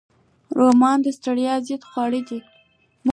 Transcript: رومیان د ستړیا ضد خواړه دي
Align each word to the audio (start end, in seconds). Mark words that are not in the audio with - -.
رومیان 0.57 0.99
د 1.03 1.07
ستړیا 1.17 1.53
ضد 1.67 1.81
خواړه 1.89 2.21
دي 2.27 2.39